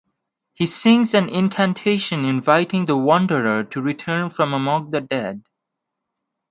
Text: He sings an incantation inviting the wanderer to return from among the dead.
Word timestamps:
He 0.55 0.65
sings 0.65 1.13
an 1.13 1.29
incantation 1.29 2.25
inviting 2.25 2.87
the 2.87 2.97
wanderer 2.97 3.63
to 3.65 3.81
return 3.83 4.31
from 4.31 4.51
among 4.51 4.89
the 4.89 5.01
dead. 5.01 5.43